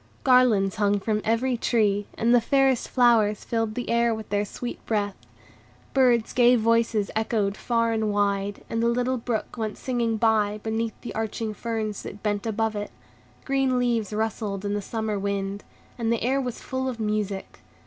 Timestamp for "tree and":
1.55-2.33